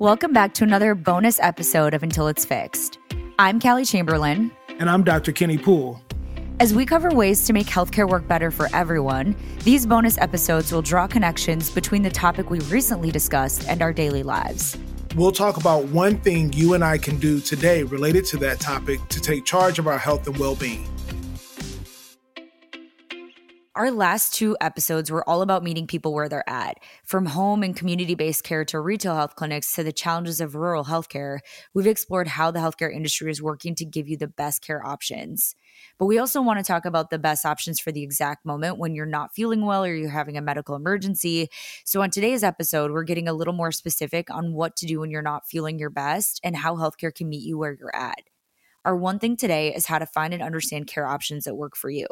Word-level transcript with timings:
Welcome 0.00 0.32
back 0.32 0.54
to 0.54 0.64
another 0.64 0.96
bonus 0.96 1.38
episode 1.38 1.94
of 1.94 2.02
Until 2.02 2.26
It's 2.26 2.44
Fixed. 2.44 2.98
I'm 3.38 3.60
Callie 3.60 3.84
Chamberlain. 3.84 4.50
And 4.80 4.90
I'm 4.90 5.04
Dr. 5.04 5.30
Kenny 5.30 5.56
Poole. 5.56 6.02
As 6.58 6.74
we 6.74 6.84
cover 6.84 7.10
ways 7.10 7.46
to 7.46 7.52
make 7.52 7.68
healthcare 7.68 8.08
work 8.08 8.26
better 8.26 8.50
for 8.50 8.68
everyone, 8.74 9.36
these 9.60 9.86
bonus 9.86 10.18
episodes 10.18 10.72
will 10.72 10.82
draw 10.82 11.06
connections 11.06 11.70
between 11.70 12.02
the 12.02 12.10
topic 12.10 12.50
we 12.50 12.58
recently 12.62 13.12
discussed 13.12 13.68
and 13.68 13.82
our 13.82 13.92
daily 13.92 14.24
lives. 14.24 14.76
We'll 15.14 15.30
talk 15.30 15.58
about 15.58 15.84
one 15.84 16.18
thing 16.18 16.52
you 16.52 16.74
and 16.74 16.82
I 16.82 16.98
can 16.98 17.20
do 17.20 17.38
today 17.38 17.84
related 17.84 18.24
to 18.26 18.36
that 18.38 18.58
topic 18.58 18.98
to 19.10 19.20
take 19.20 19.44
charge 19.44 19.78
of 19.78 19.86
our 19.86 19.98
health 19.98 20.26
and 20.26 20.36
well 20.38 20.56
being. 20.56 20.88
Our 23.76 23.90
last 23.90 24.32
two 24.32 24.56
episodes 24.60 25.10
were 25.10 25.28
all 25.28 25.42
about 25.42 25.64
meeting 25.64 25.88
people 25.88 26.14
where 26.14 26.28
they're 26.28 26.48
at. 26.48 26.78
From 27.04 27.26
home 27.26 27.64
and 27.64 27.74
community 27.74 28.14
based 28.14 28.44
care 28.44 28.64
to 28.66 28.78
retail 28.78 29.16
health 29.16 29.34
clinics 29.34 29.72
to 29.74 29.82
the 29.82 29.92
challenges 29.92 30.40
of 30.40 30.54
rural 30.54 30.84
healthcare, 30.84 31.40
we've 31.74 31.88
explored 31.88 32.28
how 32.28 32.52
the 32.52 32.60
healthcare 32.60 32.94
industry 32.94 33.32
is 33.32 33.42
working 33.42 33.74
to 33.74 33.84
give 33.84 34.08
you 34.08 34.16
the 34.16 34.28
best 34.28 34.62
care 34.62 34.86
options. 34.86 35.56
But 35.98 36.06
we 36.06 36.18
also 36.18 36.40
want 36.40 36.60
to 36.60 36.64
talk 36.64 36.84
about 36.84 37.10
the 37.10 37.18
best 37.18 37.44
options 37.44 37.80
for 37.80 37.90
the 37.90 38.04
exact 38.04 38.46
moment 38.46 38.78
when 38.78 38.94
you're 38.94 39.06
not 39.06 39.34
feeling 39.34 39.66
well 39.66 39.84
or 39.84 39.92
you're 39.92 40.08
having 40.08 40.36
a 40.36 40.40
medical 40.40 40.76
emergency. 40.76 41.48
So, 41.84 42.00
on 42.00 42.10
today's 42.10 42.44
episode, 42.44 42.92
we're 42.92 43.02
getting 43.02 43.26
a 43.26 43.32
little 43.32 43.54
more 43.54 43.72
specific 43.72 44.30
on 44.30 44.52
what 44.52 44.76
to 44.76 44.86
do 44.86 45.00
when 45.00 45.10
you're 45.10 45.20
not 45.20 45.48
feeling 45.48 45.80
your 45.80 45.90
best 45.90 46.40
and 46.44 46.54
how 46.54 46.76
healthcare 46.76 47.12
can 47.12 47.28
meet 47.28 47.42
you 47.42 47.58
where 47.58 47.76
you're 47.76 47.94
at. 47.96 48.20
Our 48.84 48.96
one 48.96 49.18
thing 49.18 49.36
today 49.36 49.74
is 49.74 49.86
how 49.86 49.98
to 49.98 50.06
find 50.06 50.34
and 50.34 50.42
understand 50.42 50.86
care 50.86 51.06
options 51.06 51.44
that 51.44 51.56
work 51.56 51.76
for 51.76 51.90
you. 51.90 52.06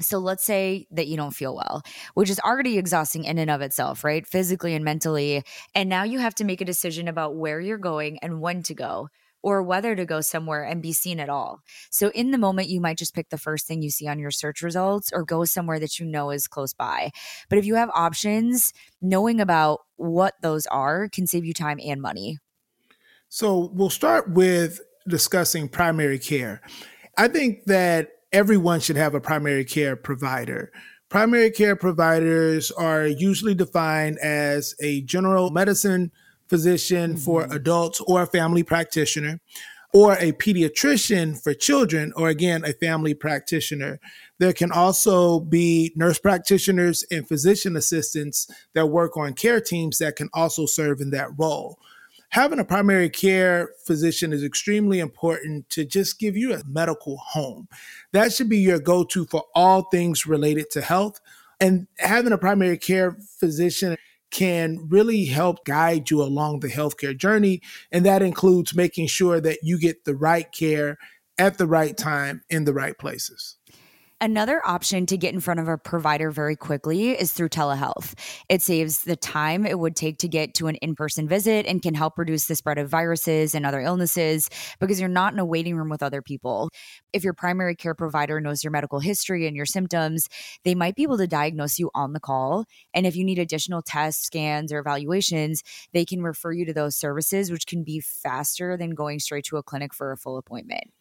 So 0.00 0.18
let's 0.18 0.44
say 0.44 0.86
that 0.90 1.06
you 1.06 1.16
don't 1.16 1.34
feel 1.34 1.54
well, 1.54 1.82
which 2.14 2.30
is 2.30 2.40
already 2.40 2.78
exhausting 2.78 3.24
in 3.24 3.38
and 3.38 3.50
of 3.50 3.60
itself, 3.60 4.04
right? 4.04 4.26
Physically 4.26 4.74
and 4.74 4.84
mentally. 4.84 5.44
And 5.74 5.88
now 5.88 6.02
you 6.02 6.18
have 6.18 6.34
to 6.36 6.44
make 6.44 6.60
a 6.60 6.66
decision 6.66 7.08
about 7.08 7.36
where 7.36 7.60
you're 7.60 7.78
going 7.78 8.18
and 8.20 8.40
when 8.40 8.62
to 8.64 8.74
go 8.74 9.08
or 9.42 9.62
whether 9.62 9.94
to 9.94 10.06
go 10.06 10.20
somewhere 10.20 10.64
and 10.64 10.80
be 10.80 10.92
seen 10.92 11.20
at 11.20 11.28
all. 11.28 11.60
So 11.90 12.10
in 12.10 12.30
the 12.30 12.38
moment, 12.38 12.68
you 12.68 12.80
might 12.80 12.96
just 12.96 13.14
pick 13.14 13.28
the 13.28 13.38
first 13.38 13.66
thing 13.66 13.82
you 13.82 13.90
see 13.90 14.06
on 14.06 14.18
your 14.18 14.30
search 14.30 14.62
results 14.62 15.10
or 15.12 15.24
go 15.24 15.44
somewhere 15.44 15.80
that 15.80 15.98
you 15.98 16.06
know 16.06 16.30
is 16.30 16.46
close 16.46 16.72
by. 16.72 17.10
But 17.48 17.58
if 17.58 17.64
you 17.64 17.74
have 17.74 17.90
options, 17.90 18.72
knowing 19.00 19.40
about 19.40 19.80
what 19.96 20.34
those 20.42 20.66
are 20.66 21.08
can 21.08 21.26
save 21.26 21.44
you 21.44 21.52
time 21.52 21.80
and 21.84 22.00
money. 22.00 22.38
So 23.28 23.70
we'll 23.74 23.90
start 23.90 24.30
with 24.30 24.80
discussing 25.08 25.68
primary 25.68 26.18
care. 26.18 26.60
I 27.18 27.28
think 27.28 27.64
that 27.64 28.10
everyone 28.32 28.80
should 28.80 28.96
have 28.96 29.14
a 29.14 29.20
primary 29.20 29.64
care 29.64 29.96
provider. 29.96 30.72
Primary 31.08 31.50
care 31.50 31.76
providers 31.76 32.70
are 32.70 33.06
usually 33.06 33.54
defined 33.54 34.18
as 34.18 34.74
a 34.80 35.02
general 35.02 35.50
medicine 35.50 36.10
physician 36.48 37.12
mm-hmm. 37.12 37.20
for 37.20 37.46
adults 37.50 38.00
or 38.00 38.22
a 38.22 38.26
family 38.26 38.62
practitioner, 38.62 39.40
or 39.92 40.14
a 40.14 40.32
pediatrician 40.32 41.40
for 41.42 41.52
children, 41.52 42.12
or 42.16 42.30
again, 42.30 42.64
a 42.64 42.72
family 42.72 43.12
practitioner. 43.12 44.00
There 44.38 44.54
can 44.54 44.72
also 44.72 45.40
be 45.40 45.92
nurse 45.94 46.18
practitioners 46.18 47.04
and 47.10 47.28
physician 47.28 47.76
assistants 47.76 48.50
that 48.74 48.86
work 48.86 49.16
on 49.16 49.34
care 49.34 49.60
teams 49.60 49.98
that 49.98 50.16
can 50.16 50.30
also 50.32 50.64
serve 50.64 51.00
in 51.00 51.10
that 51.10 51.28
role 51.36 51.78
having 52.32 52.58
a 52.58 52.64
primary 52.64 53.10
care 53.10 53.70
physician 53.84 54.32
is 54.32 54.42
extremely 54.42 54.98
important 54.98 55.68
to 55.68 55.84
just 55.84 56.18
give 56.18 56.36
you 56.36 56.54
a 56.54 56.62
medical 56.66 57.18
home. 57.18 57.68
That 58.12 58.32
should 58.32 58.48
be 58.48 58.58
your 58.58 58.80
go 58.80 59.04
to 59.04 59.26
for 59.26 59.44
all 59.54 59.82
things 59.90 60.26
related 60.26 60.70
to 60.70 60.80
health. 60.80 61.20
And 61.60 61.86
having 61.98 62.32
a 62.32 62.38
primary 62.38 62.78
care 62.78 63.18
physician 63.38 63.96
can 64.30 64.88
really 64.88 65.26
help 65.26 65.64
guide 65.66 66.10
you 66.10 66.22
along 66.22 66.60
the 66.60 66.68
healthcare 66.68 67.16
journey. 67.16 67.60
And 67.92 68.06
that 68.06 68.22
includes 68.22 68.74
making 68.74 69.08
sure 69.08 69.38
that 69.42 69.58
you 69.62 69.78
get 69.78 70.06
the 70.06 70.16
right 70.16 70.50
care 70.50 70.96
at 71.38 71.58
the 71.58 71.66
right 71.66 71.96
time 71.96 72.42
in 72.48 72.64
the 72.64 72.72
right 72.72 72.96
places. 72.96 73.56
Another 74.22 74.64
option 74.64 75.04
to 75.06 75.16
get 75.16 75.34
in 75.34 75.40
front 75.40 75.58
of 75.58 75.66
a 75.66 75.76
provider 75.76 76.30
very 76.30 76.54
quickly 76.54 77.10
is 77.10 77.32
through 77.32 77.48
telehealth. 77.48 78.14
It 78.48 78.62
saves 78.62 79.00
the 79.00 79.16
time 79.16 79.66
it 79.66 79.80
would 79.80 79.96
take 79.96 80.18
to 80.18 80.28
get 80.28 80.54
to 80.54 80.68
an 80.68 80.76
in 80.76 80.94
person 80.94 81.26
visit 81.26 81.66
and 81.66 81.82
can 81.82 81.92
help 81.92 82.16
reduce 82.16 82.46
the 82.46 82.54
spread 82.54 82.78
of 82.78 82.88
viruses 82.88 83.52
and 83.52 83.66
other 83.66 83.80
illnesses 83.80 84.48
because 84.78 85.00
you're 85.00 85.08
not 85.08 85.32
in 85.32 85.40
a 85.40 85.44
waiting 85.44 85.74
room 85.74 85.88
with 85.88 86.04
other 86.04 86.22
people. 86.22 86.70
If 87.12 87.24
your 87.24 87.32
primary 87.32 87.74
care 87.74 87.96
provider 87.96 88.40
knows 88.40 88.62
your 88.62 88.70
medical 88.70 89.00
history 89.00 89.48
and 89.48 89.56
your 89.56 89.66
symptoms, 89.66 90.28
they 90.62 90.76
might 90.76 90.94
be 90.94 91.02
able 91.02 91.18
to 91.18 91.26
diagnose 91.26 91.80
you 91.80 91.90
on 91.92 92.12
the 92.12 92.20
call. 92.20 92.66
And 92.94 93.08
if 93.08 93.16
you 93.16 93.24
need 93.24 93.40
additional 93.40 93.82
tests, 93.82 94.24
scans, 94.24 94.72
or 94.72 94.78
evaluations, 94.78 95.64
they 95.92 96.04
can 96.04 96.22
refer 96.22 96.52
you 96.52 96.64
to 96.66 96.72
those 96.72 96.94
services, 96.94 97.50
which 97.50 97.66
can 97.66 97.82
be 97.82 97.98
faster 97.98 98.76
than 98.76 98.90
going 98.90 99.18
straight 99.18 99.46
to 99.46 99.56
a 99.56 99.64
clinic 99.64 99.92
for 99.92 100.12
a 100.12 100.16
full 100.16 100.38
appointment 100.38 100.92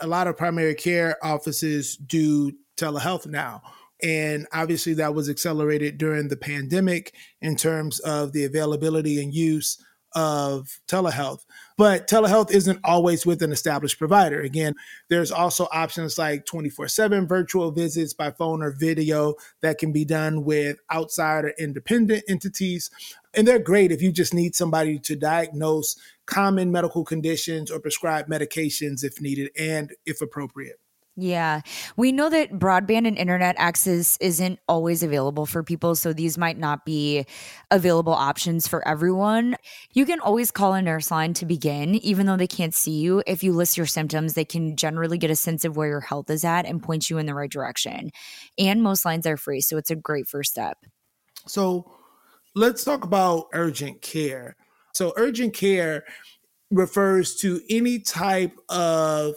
a 0.00 0.06
lot 0.06 0.26
of 0.26 0.36
primary 0.36 0.74
care 0.74 1.16
offices 1.22 1.96
do 1.96 2.52
telehealth 2.76 3.26
now. 3.26 3.62
And 4.02 4.46
obviously, 4.52 4.94
that 4.94 5.14
was 5.14 5.28
accelerated 5.28 5.98
during 5.98 6.28
the 6.28 6.36
pandemic 6.36 7.14
in 7.42 7.56
terms 7.56 8.00
of 8.00 8.32
the 8.32 8.44
availability 8.44 9.22
and 9.22 9.34
use 9.34 9.78
of 10.14 10.80
telehealth. 10.88 11.44
But 11.76 12.08
telehealth 12.08 12.50
isn't 12.50 12.80
always 12.84 13.24
with 13.24 13.42
an 13.42 13.52
established 13.52 13.98
provider. 13.98 14.40
Again, 14.40 14.74
there's 15.08 15.30
also 15.30 15.68
options 15.72 16.18
like 16.18 16.46
24 16.46 16.88
7 16.88 17.26
virtual 17.26 17.70
visits 17.70 18.12
by 18.12 18.30
phone 18.30 18.62
or 18.62 18.72
video 18.72 19.34
that 19.62 19.78
can 19.78 19.92
be 19.92 20.04
done 20.04 20.44
with 20.44 20.78
outside 20.90 21.44
or 21.44 21.54
independent 21.58 22.24
entities. 22.28 22.90
And 23.34 23.46
they're 23.46 23.58
great 23.58 23.92
if 23.92 24.02
you 24.02 24.12
just 24.12 24.34
need 24.34 24.54
somebody 24.54 24.98
to 25.00 25.16
diagnose 25.16 25.96
common 26.26 26.72
medical 26.72 27.04
conditions 27.04 27.70
or 27.70 27.80
prescribe 27.80 28.26
medications 28.26 29.04
if 29.04 29.20
needed 29.20 29.50
and 29.58 29.92
if 30.04 30.20
appropriate. 30.20 30.80
Yeah. 31.16 31.60
We 31.96 32.12
know 32.12 32.30
that 32.30 32.52
broadband 32.52 33.06
and 33.06 33.18
internet 33.18 33.56
access 33.58 34.16
isn't 34.20 34.58
always 34.68 35.02
available 35.02 35.44
for 35.44 35.62
people, 35.62 35.94
so 35.94 36.12
these 36.12 36.38
might 36.38 36.56
not 36.56 36.86
be 36.86 37.26
available 37.70 38.12
options 38.14 38.66
for 38.66 38.86
everyone. 38.88 39.56
You 39.92 40.06
can 40.06 40.20
always 40.20 40.50
call 40.50 40.72
a 40.72 40.80
nurse 40.80 41.10
line 41.10 41.34
to 41.34 41.46
begin, 41.46 41.96
even 41.96 42.26
though 42.26 42.38
they 42.38 42.46
can't 42.46 42.74
see 42.74 43.00
you. 43.00 43.22
If 43.26 43.42
you 43.42 43.52
list 43.52 43.76
your 43.76 43.86
symptoms, 43.86 44.34
they 44.34 44.46
can 44.46 44.76
generally 44.76 45.18
get 45.18 45.30
a 45.30 45.36
sense 45.36 45.64
of 45.64 45.76
where 45.76 45.88
your 45.88 46.00
health 46.00 46.30
is 46.30 46.44
at 46.44 46.64
and 46.64 46.82
point 46.82 47.10
you 47.10 47.18
in 47.18 47.26
the 47.26 47.34
right 47.34 47.50
direction. 47.50 48.12
And 48.56 48.82
most 48.82 49.04
lines 49.04 49.26
are 49.26 49.36
free, 49.36 49.60
so 49.60 49.76
it's 49.76 49.90
a 49.90 49.96
great 49.96 50.26
first 50.26 50.52
step. 50.52 50.78
So 51.46 51.99
let's 52.54 52.84
talk 52.84 53.04
about 53.04 53.48
urgent 53.52 54.02
care. 54.02 54.56
So, 54.92 55.12
urgent 55.16 55.54
care 55.54 56.04
refers 56.70 57.36
to 57.36 57.60
any 57.68 57.98
type 57.98 58.56
of 58.68 59.34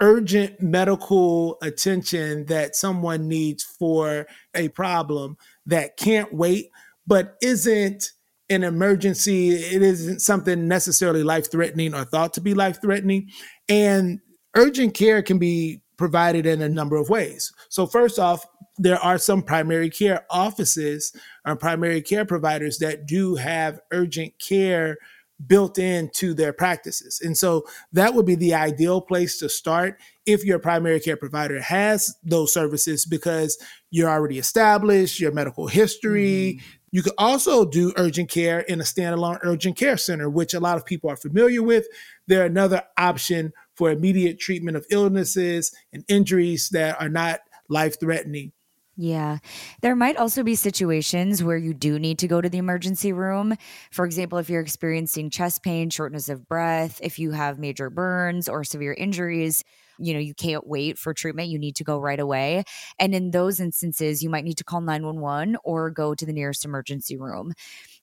urgent 0.00 0.60
medical 0.60 1.58
attention 1.62 2.44
that 2.46 2.76
someone 2.76 3.28
needs 3.28 3.64
for 3.64 4.26
a 4.54 4.68
problem 4.68 5.36
that 5.64 5.96
can't 5.96 6.32
wait, 6.34 6.70
but 7.06 7.36
isn't 7.42 8.12
an 8.50 8.62
emergency. 8.62 9.50
It 9.50 9.82
isn't 9.82 10.20
something 10.20 10.68
necessarily 10.68 11.22
life 11.22 11.50
threatening 11.50 11.94
or 11.94 12.04
thought 12.04 12.34
to 12.34 12.40
be 12.40 12.54
life 12.54 12.80
threatening. 12.80 13.30
And 13.68 14.20
urgent 14.54 14.94
care 14.94 15.22
can 15.22 15.38
be 15.38 15.82
provided 15.96 16.46
in 16.46 16.60
a 16.62 16.68
number 16.68 16.96
of 16.96 17.08
ways. 17.08 17.52
So, 17.70 17.86
first 17.86 18.18
off, 18.18 18.44
there 18.78 18.98
are 18.98 19.18
some 19.18 19.42
primary 19.42 19.90
care 19.90 20.26
offices 20.30 21.14
or 21.46 21.56
primary 21.56 22.02
care 22.02 22.24
providers 22.24 22.78
that 22.78 23.06
do 23.06 23.36
have 23.36 23.80
urgent 23.92 24.38
care 24.38 24.98
built 25.46 25.78
into 25.78 26.32
their 26.32 26.52
practices. 26.52 27.20
And 27.22 27.36
so 27.36 27.66
that 27.92 28.14
would 28.14 28.24
be 28.24 28.36
the 28.36 28.54
ideal 28.54 29.00
place 29.00 29.38
to 29.40 29.48
start 29.48 30.00
if 30.24 30.44
your 30.44 30.58
primary 30.58 30.98
care 30.98 31.16
provider 31.16 31.60
has 31.60 32.16
those 32.24 32.52
services 32.52 33.04
because 33.04 33.58
you're 33.90 34.08
already 34.08 34.38
established, 34.38 35.20
your 35.20 35.32
medical 35.32 35.66
history. 35.66 36.56
Mm-hmm. 36.56 36.66
You 36.92 37.02
could 37.02 37.12
also 37.18 37.66
do 37.66 37.92
urgent 37.96 38.30
care 38.30 38.60
in 38.60 38.80
a 38.80 38.84
standalone 38.84 39.38
urgent 39.42 39.76
care 39.76 39.98
center, 39.98 40.30
which 40.30 40.54
a 40.54 40.60
lot 40.60 40.78
of 40.78 40.86
people 40.86 41.10
are 41.10 41.16
familiar 41.16 41.62
with. 41.62 41.86
They're 42.26 42.46
another 42.46 42.82
option 42.96 43.52
for 43.74 43.90
immediate 43.90 44.40
treatment 44.40 44.78
of 44.78 44.86
illnesses 44.90 45.74
and 45.92 46.04
injuries 46.08 46.70
that 46.70 46.98
are 47.00 47.10
not 47.10 47.40
life 47.68 48.00
threatening. 48.00 48.52
Yeah. 48.98 49.38
There 49.82 49.94
might 49.94 50.16
also 50.16 50.42
be 50.42 50.54
situations 50.54 51.44
where 51.44 51.58
you 51.58 51.74
do 51.74 51.98
need 51.98 52.18
to 52.20 52.28
go 52.28 52.40
to 52.40 52.48
the 52.48 52.56
emergency 52.56 53.12
room. 53.12 53.54
For 53.90 54.06
example, 54.06 54.38
if 54.38 54.48
you're 54.48 54.62
experiencing 54.62 55.28
chest 55.28 55.62
pain, 55.62 55.90
shortness 55.90 56.30
of 56.30 56.48
breath, 56.48 56.98
if 57.02 57.18
you 57.18 57.32
have 57.32 57.58
major 57.58 57.90
burns 57.90 58.48
or 58.48 58.64
severe 58.64 58.94
injuries, 58.94 59.64
you 59.98 60.14
know, 60.14 60.20
you 60.20 60.34
can't 60.34 60.66
wait 60.66 60.98
for 60.98 61.12
treatment, 61.12 61.48
you 61.48 61.58
need 61.58 61.76
to 61.76 61.84
go 61.84 61.98
right 61.98 62.18
away. 62.18 62.64
And 62.98 63.14
in 63.14 63.32
those 63.32 63.60
instances, 63.60 64.22
you 64.22 64.30
might 64.30 64.44
need 64.44 64.58
to 64.58 64.64
call 64.64 64.80
911 64.80 65.58
or 65.62 65.90
go 65.90 66.14
to 66.14 66.24
the 66.24 66.32
nearest 66.32 66.64
emergency 66.64 67.18
room. 67.18 67.52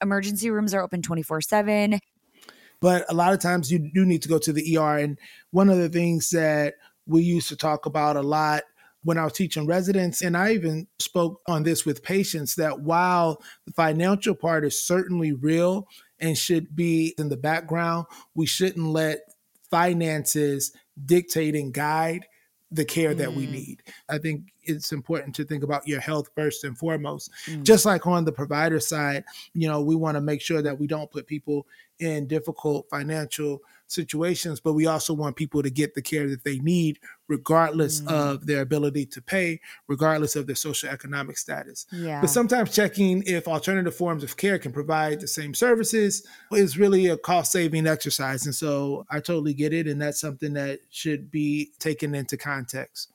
Emergency 0.00 0.48
rooms 0.50 0.72
are 0.72 0.82
open 0.82 1.02
24 1.02 1.42
7. 1.42 2.00
But 2.80 3.04
a 3.10 3.14
lot 3.14 3.34
of 3.34 3.40
times 3.40 3.70
you 3.70 3.90
do 3.92 4.06
need 4.06 4.22
to 4.22 4.28
go 4.28 4.38
to 4.38 4.52
the 4.52 4.78
ER. 4.78 4.98
And 4.98 5.18
one 5.50 5.68
of 5.68 5.78
the 5.78 5.88
things 5.88 6.30
that 6.30 6.74
we 7.06 7.22
used 7.22 7.48
to 7.48 7.56
talk 7.56 7.86
about 7.86 8.16
a 8.16 8.22
lot 8.22 8.62
when 9.04 9.18
I 9.18 9.24
was 9.24 9.32
teaching 9.32 9.66
residents, 9.66 10.22
and 10.22 10.36
I 10.36 10.52
even 10.52 10.86
spoke 10.98 11.40
on 11.46 11.62
this 11.62 11.84
with 11.84 12.02
patients 12.02 12.56
that 12.56 12.80
while 12.80 13.42
the 13.66 13.72
financial 13.72 14.34
part 14.34 14.64
is 14.64 14.82
certainly 14.82 15.32
real 15.32 15.86
and 16.18 16.36
should 16.36 16.74
be 16.74 17.14
in 17.18 17.28
the 17.28 17.36
background, 17.36 18.06
we 18.34 18.46
shouldn't 18.46 18.86
let 18.86 19.20
finances 19.70 20.72
dictate 21.06 21.54
and 21.54 21.72
guide 21.72 22.26
the 22.70 22.84
care 22.84 23.14
that 23.14 23.32
we 23.32 23.46
mm. 23.46 23.52
need. 23.52 23.82
I 24.08 24.18
think 24.18 24.52
it's 24.62 24.92
important 24.92 25.34
to 25.36 25.44
think 25.44 25.62
about 25.62 25.88
your 25.88 26.00
health 26.00 26.28
first 26.34 26.64
and 26.64 26.76
foremost. 26.76 27.30
Mm. 27.46 27.62
Just 27.62 27.86
like 27.86 28.06
on 28.06 28.24
the 28.24 28.32
provider 28.32 28.80
side, 28.80 29.24
you 29.54 29.68
know, 29.68 29.80
we 29.80 29.96
want 29.96 30.16
to 30.16 30.20
make 30.20 30.42
sure 30.42 30.60
that 30.60 30.78
we 30.78 30.86
don't 30.86 31.10
put 31.10 31.26
people 31.26 31.66
in 31.98 32.26
difficult 32.26 32.86
financial 32.90 33.60
situations, 33.88 34.60
but 34.60 34.74
we 34.74 34.86
also 34.86 35.12
want 35.14 35.36
people 35.36 35.62
to 35.62 35.70
get 35.70 35.94
the 35.94 36.02
care 36.02 36.28
that 36.28 36.44
they 36.44 36.58
need, 36.58 36.98
regardless 37.26 38.00
mm. 38.00 38.10
of 38.10 38.46
their 38.46 38.60
ability 38.60 39.06
to 39.06 39.22
pay, 39.22 39.60
regardless 39.88 40.36
of 40.36 40.46
their 40.46 40.56
social 40.56 40.88
economic 40.88 41.36
status. 41.38 41.86
Yeah. 41.92 42.20
But 42.20 42.30
sometimes 42.30 42.74
checking 42.74 43.22
if 43.26 43.48
alternative 43.48 43.94
forms 43.94 44.22
of 44.22 44.36
care 44.36 44.58
can 44.58 44.72
provide 44.72 45.20
the 45.20 45.28
same 45.28 45.54
services 45.54 46.26
is 46.52 46.78
really 46.78 47.06
a 47.06 47.16
cost 47.16 47.52
saving 47.52 47.86
exercise. 47.86 48.44
And 48.46 48.54
so 48.54 49.06
I 49.10 49.20
totally 49.20 49.54
get 49.54 49.72
it. 49.72 49.86
And 49.86 50.00
that's 50.00 50.20
something 50.20 50.52
that 50.54 50.80
should 50.90 51.30
be 51.30 51.72
taken 51.78 52.14
into 52.14 52.36
context. 52.36 53.12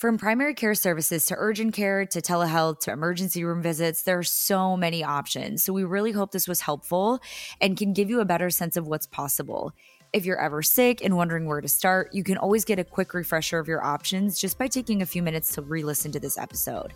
From 0.00 0.16
primary 0.16 0.54
care 0.54 0.74
services 0.74 1.26
to 1.26 1.34
urgent 1.36 1.74
care 1.74 2.06
to 2.06 2.22
telehealth 2.22 2.80
to 2.80 2.90
emergency 2.90 3.44
room 3.44 3.60
visits, 3.60 4.00
there 4.00 4.16
are 4.16 4.22
so 4.22 4.74
many 4.74 5.04
options. 5.04 5.62
So, 5.62 5.74
we 5.74 5.84
really 5.84 6.10
hope 6.10 6.32
this 6.32 6.48
was 6.48 6.62
helpful 6.62 7.20
and 7.60 7.76
can 7.76 7.92
give 7.92 8.08
you 8.08 8.20
a 8.20 8.24
better 8.24 8.48
sense 8.48 8.78
of 8.78 8.86
what's 8.86 9.06
possible. 9.06 9.74
If 10.14 10.24
you're 10.24 10.40
ever 10.40 10.62
sick 10.62 11.04
and 11.04 11.18
wondering 11.18 11.44
where 11.44 11.60
to 11.60 11.68
start, 11.68 12.14
you 12.14 12.24
can 12.24 12.38
always 12.38 12.64
get 12.64 12.78
a 12.78 12.84
quick 12.84 13.12
refresher 13.12 13.58
of 13.58 13.68
your 13.68 13.84
options 13.84 14.40
just 14.40 14.58
by 14.58 14.68
taking 14.68 15.02
a 15.02 15.06
few 15.06 15.22
minutes 15.22 15.54
to 15.56 15.60
re 15.60 15.82
listen 15.82 16.12
to 16.12 16.18
this 16.18 16.38
episode. 16.38 16.94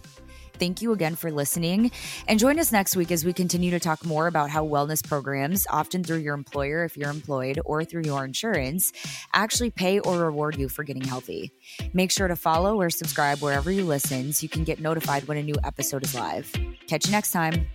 Thank 0.58 0.82
you 0.82 0.92
again 0.92 1.16
for 1.16 1.30
listening. 1.30 1.90
And 2.28 2.38
join 2.38 2.58
us 2.58 2.72
next 2.72 2.96
week 2.96 3.10
as 3.10 3.24
we 3.24 3.32
continue 3.32 3.70
to 3.70 3.80
talk 3.80 4.04
more 4.04 4.26
about 4.26 4.50
how 4.50 4.66
wellness 4.66 5.06
programs, 5.06 5.66
often 5.70 6.04
through 6.04 6.18
your 6.18 6.34
employer 6.34 6.84
if 6.84 6.96
you're 6.96 7.10
employed 7.10 7.60
or 7.64 7.84
through 7.84 8.02
your 8.04 8.24
insurance, 8.24 8.92
actually 9.32 9.70
pay 9.70 9.98
or 10.00 10.18
reward 10.18 10.56
you 10.56 10.68
for 10.68 10.84
getting 10.84 11.04
healthy. 11.04 11.52
Make 11.92 12.10
sure 12.10 12.28
to 12.28 12.36
follow 12.36 12.80
or 12.80 12.90
subscribe 12.90 13.40
wherever 13.40 13.70
you 13.70 13.84
listen 13.84 14.32
so 14.32 14.42
you 14.42 14.48
can 14.48 14.64
get 14.64 14.80
notified 14.80 15.26
when 15.28 15.38
a 15.38 15.42
new 15.42 15.56
episode 15.64 16.04
is 16.04 16.14
live. 16.14 16.52
Catch 16.86 17.06
you 17.06 17.12
next 17.12 17.32
time. 17.32 17.66